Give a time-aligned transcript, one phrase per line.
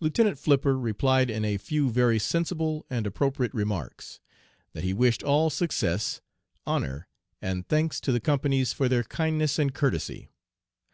[0.00, 4.18] "Lieutenant Flipper replied in a few very sensible and appropriate remarks:
[4.72, 6.22] That he wished all success,
[6.66, 7.06] honor,
[7.42, 10.30] and thanks to the companies for their kindness and courtesy.